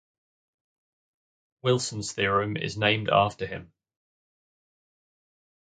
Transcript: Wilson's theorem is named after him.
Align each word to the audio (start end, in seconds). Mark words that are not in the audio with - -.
Wilson's 1.61 2.13
theorem 2.13 2.57
is 2.57 2.75
named 2.75 3.07
after 3.11 3.45
him. 3.45 3.71